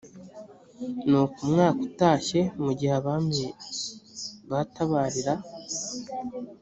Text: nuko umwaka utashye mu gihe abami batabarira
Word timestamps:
nuko 1.07 1.37
umwaka 1.45 1.79
utashye 1.89 2.39
mu 2.63 2.71
gihe 2.77 2.93
abami 2.99 3.45
batabarira 4.49 5.33